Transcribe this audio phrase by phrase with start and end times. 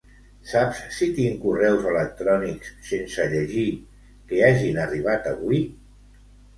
[0.51, 3.69] Saps si tinc correus electrònics sense llegir
[4.33, 5.67] que hagin arribat avui?